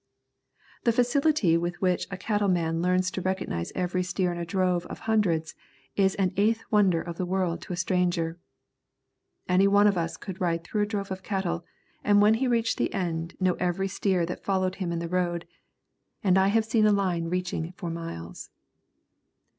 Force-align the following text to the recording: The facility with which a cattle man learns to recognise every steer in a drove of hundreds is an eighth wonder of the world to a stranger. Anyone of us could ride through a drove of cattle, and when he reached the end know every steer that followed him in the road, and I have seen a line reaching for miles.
The 0.83 0.91
facility 0.91 1.57
with 1.57 1.79
which 1.79 2.07
a 2.09 2.17
cattle 2.17 2.47
man 2.47 2.81
learns 2.81 3.11
to 3.11 3.21
recognise 3.21 3.71
every 3.75 4.01
steer 4.01 4.31
in 4.31 4.39
a 4.39 4.45
drove 4.47 4.87
of 4.87 5.01
hundreds 5.01 5.53
is 5.95 6.15
an 6.15 6.33
eighth 6.37 6.63
wonder 6.71 7.03
of 7.03 7.17
the 7.17 7.25
world 7.27 7.61
to 7.61 7.73
a 7.73 7.75
stranger. 7.75 8.39
Anyone 9.47 9.85
of 9.85 9.99
us 9.99 10.17
could 10.17 10.41
ride 10.41 10.63
through 10.63 10.81
a 10.81 10.85
drove 10.87 11.11
of 11.11 11.21
cattle, 11.21 11.65
and 12.03 12.19
when 12.19 12.33
he 12.33 12.47
reached 12.47 12.79
the 12.79 12.91
end 12.95 13.35
know 13.39 13.53
every 13.59 13.87
steer 13.87 14.25
that 14.25 14.43
followed 14.43 14.77
him 14.81 14.91
in 14.91 14.97
the 14.97 15.07
road, 15.07 15.45
and 16.23 16.35
I 16.35 16.47
have 16.47 16.65
seen 16.65 16.87
a 16.87 16.91
line 16.91 17.25
reaching 17.25 17.71
for 17.73 17.91
miles. 17.91 18.49